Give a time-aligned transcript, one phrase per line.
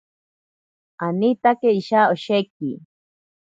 [1.05, 2.69] Anitake isha osheki.